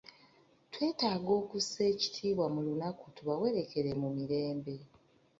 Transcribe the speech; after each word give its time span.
Twetaaga 0.73 1.29
okussa 1.41 1.81
ekitiibwa 1.93 2.45
mu 2.53 2.61
lunaku 2.67 3.03
tubawerekere 3.15 3.91
mu 4.01 4.09
mirembe. 4.17 4.75